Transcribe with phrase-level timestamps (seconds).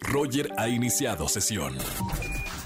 [0.00, 1.76] Roger ha iniciado sesión.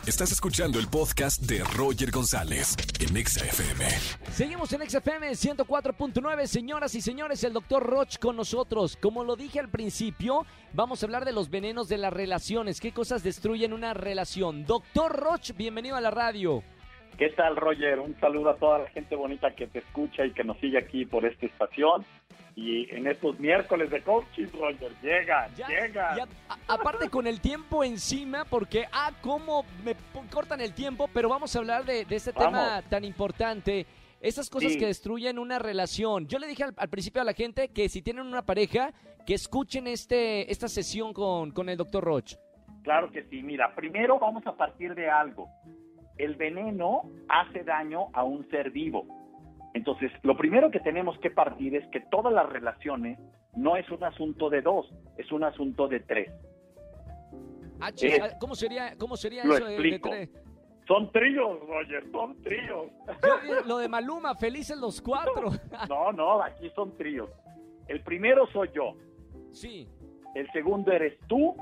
[0.07, 3.85] Estás escuchando el podcast de Roger González en Exa FM.
[4.33, 8.97] Seguimos en XFM 104.9, señoras y señores, el doctor Roch con nosotros.
[9.03, 12.93] Como lo dije al principio, vamos a hablar de los venenos de las relaciones, qué
[12.93, 14.65] cosas destruyen una relación.
[14.65, 16.63] Doctor Roch, bienvenido a la radio.
[17.19, 17.99] ¿Qué tal, Roger?
[18.01, 21.07] Un saludo a toda la gente bonita que te escucha y que nos sigue aquí
[21.07, 22.05] por esta estación.
[22.55, 26.17] Y en estos miércoles de coaching, Roger, llega, Ya- llega.
[26.17, 29.95] ya- a- aparte con el tiempo encima, porque, ah, cómo me
[30.31, 33.87] cortan el tiempo, pero vamos a hablar de, de este tema tan importante.
[34.21, 34.79] Esas cosas Sí.
[34.79, 36.27] que destruyen una relación.
[36.29, 38.93] Yo le dije al, al principio a la gente que si tienen una pareja,
[39.27, 42.35] que escuchen este, esta sesión con, con el doctor Roch.
[42.83, 43.43] Claro que sí.
[43.43, 45.49] Mira, primero vamos a partir de algo.
[46.19, 49.05] El veneno hace daño a un ser vivo.
[49.75, 53.19] Entonces, lo primero que tenemos que partir es que todas las relaciones
[53.55, 56.31] no es un asunto de dos, es un asunto de tres.
[57.81, 60.09] Ah, Eh, ah, ¿Cómo sería, cómo sería lo eso de- de explico.
[60.11, 60.31] tres?
[60.87, 62.87] Son tríos, Roger, son tríos.
[63.43, 65.51] Di- Lo de Maluma, felices los cuatro.
[65.89, 67.29] No, no, aquí son tríos.
[67.89, 68.95] El primero soy yo,
[69.53, 69.89] sí,
[70.35, 71.55] el segundo eres tú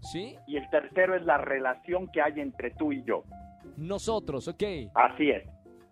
[0.00, 3.24] sí, y el tercero es la relación que hay entre tú y yo.
[3.76, 4.62] Nosotros, ok.
[4.94, 5.44] Así es.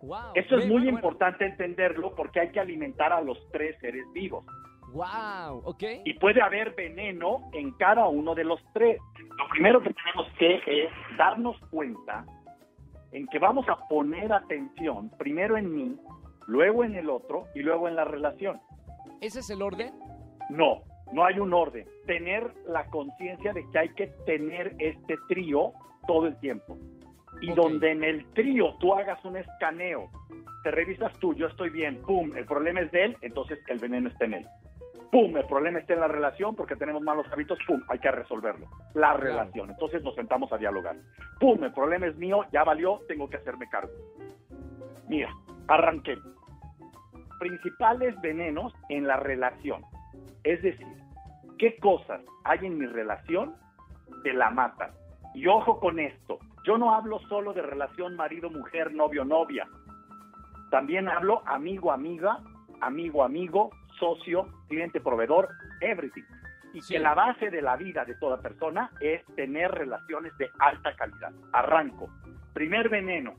[0.02, 0.32] Wow.
[0.34, 4.44] Eso es muy bueno, importante entenderlo porque hay que alimentar a los tres seres vivos.
[4.92, 5.82] Wow, ok.
[6.04, 8.98] Y puede haber veneno en cada uno de los tres.
[9.38, 12.24] Lo primero que tenemos que es darnos cuenta
[13.12, 15.96] en que vamos a poner atención primero en mí,
[16.46, 18.60] luego en el otro y luego en la relación.
[19.20, 19.92] ¿Ese es el orden?
[20.48, 20.82] No,
[21.12, 21.86] no hay un orden.
[22.06, 25.72] Tener la conciencia de que hay que tener este trío
[26.06, 26.78] todo el tiempo.
[27.41, 27.56] Y Ok.
[27.56, 30.10] donde en el trío tú hagas un escaneo,
[30.62, 34.08] te revisas tú, yo estoy bien, pum, el problema es de él, entonces el veneno
[34.08, 34.47] está en él.
[35.10, 38.66] Pum, el problema está en la relación porque tenemos malos hábitos, pum, hay que resolverlo.
[38.94, 40.97] La relación, entonces nos sentamos a dialogar.
[41.41, 43.92] Pum, el problema es mío, ya valió, tengo que hacerme cargo.
[45.08, 45.30] Mira,
[45.66, 46.16] arranqué.
[47.41, 49.82] Principales venenos en la relación.
[50.44, 50.86] Es decir,
[51.59, 53.56] ¿qué cosas hay en mi relación
[54.22, 54.91] que la matan?
[55.34, 56.38] Y ojo con esto,
[56.70, 59.66] yo no hablo solo de relación marido-mujer, novio-novia.
[60.70, 62.38] También hablo amigo-amiga,
[62.81, 65.48] amigo-amigo, socio, cliente-proveedor,
[65.80, 66.22] everything.
[66.72, 66.94] Y Sí.
[66.94, 71.32] que la base de la vida de toda persona es tener relaciones de alta calidad.
[71.53, 72.09] Arranco.
[72.54, 73.34] Primer veneno.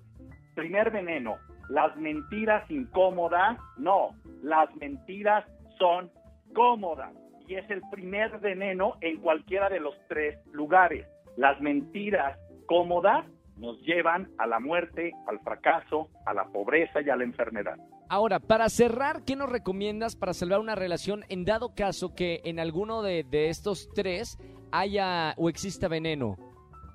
[0.54, 1.38] Primer veneno.
[1.70, 4.10] Las mentiras incómodas, no.
[4.44, 5.46] Las mentiras
[5.80, 6.12] son
[6.54, 7.14] cómodas.
[7.48, 11.08] Y es el primer veneno en cualquiera de los tres lugares.
[11.38, 12.38] Las mentiras
[12.72, 13.26] cómodas
[13.58, 17.76] nos llevan a la muerte, al fracaso, a la pobreza y a la enfermedad.
[18.08, 22.62] Ahora, para cerrar, ¿qué nos recomiendas para salvar una relación en dado caso que en
[22.62, 24.38] alguno de, de estos tres
[24.72, 26.38] haya o exista veneno?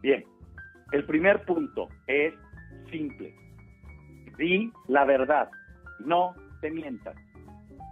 [0.01, 0.25] Bien,
[0.93, 2.33] el primer punto es
[2.91, 3.35] simple.
[4.39, 5.51] Di la verdad,
[5.99, 7.17] no te mientas.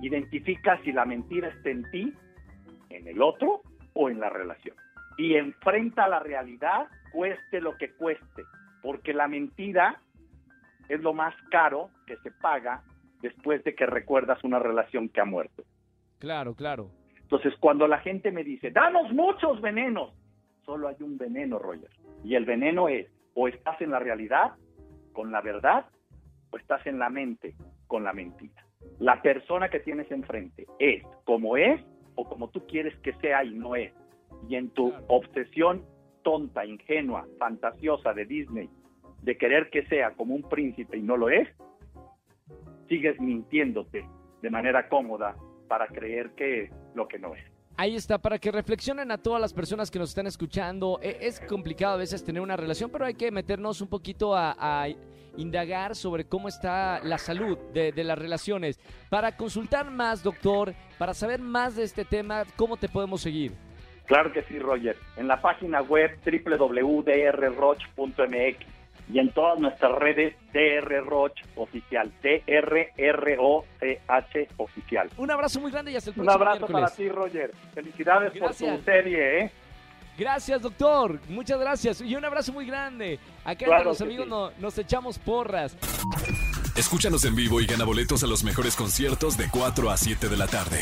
[0.01, 2.15] Identifica si la mentira está en ti,
[2.89, 3.61] en el otro
[3.93, 4.75] o en la relación.
[5.17, 8.43] Y enfrenta la realidad, cueste lo que cueste,
[8.83, 10.01] porque la mentira
[10.89, 12.83] es lo más caro que se paga
[13.23, 15.65] después de que recuerdas una relación que ha muerto.
[16.19, 16.91] Claro, claro.
[17.21, 20.13] Entonces, cuando la gente me dice, danos muchos venenos,
[20.65, 21.91] solo hay un veneno, Roger.
[22.23, 24.53] Y el veneno es, o estás en la realidad,
[25.13, 25.87] con la verdad,
[26.51, 27.55] o estás en la mente,
[27.87, 28.65] con la mentira.
[28.99, 31.81] La persona que tienes enfrente es como es
[32.15, 33.93] o como tú quieres que sea y no es.
[34.49, 35.85] Y en tu obsesión
[36.23, 38.69] tonta, ingenua, fantasiosa de Disney,
[39.23, 41.49] de querer que sea como un príncipe y no lo es,
[42.89, 44.07] sigues mintiéndote
[44.43, 45.37] de manera cómoda
[45.69, 47.43] para creer que es lo que no es.
[47.77, 51.01] Ahí está, para que reflexionen a todas las personas que nos están escuchando.
[51.03, 54.87] E- Es complicado a veces tener una relación, pero hay que meternos un poquito a,
[55.37, 58.79] indagar sobre cómo está la salud de las relaciones.
[59.11, 63.51] Para consultar más, doctor, para saber más de este tema, ¿cómo te podemos seguir?
[64.07, 64.97] Claro que sí, Roger.
[65.17, 68.67] En la página web www.drroch.mx
[69.13, 72.11] y en todas nuestras redes drroch oficial,
[73.15, 75.11] D-R-R-O-C-H oficial.
[75.19, 77.53] Un abrazo muy grande y hasta el Un próximo abrazo para ti, Roger.
[77.75, 78.71] Felicidades Gracias.
[78.71, 79.51] por tu serie, ¿eh?
[80.17, 81.19] Gracias, doctor.
[81.29, 82.01] Muchas gracias.
[82.01, 83.19] Y un abrazo muy grande.
[83.45, 84.31] Acá Claro entre los amigos sí.
[84.31, 85.77] no- nos echamos porras.
[86.77, 90.37] Escúchanos en vivo y gana boletos a los mejores conciertos de 4 a 7 de
[90.37, 90.79] la tarde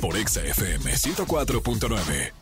[0.00, 2.32] por Exa FM 104.9.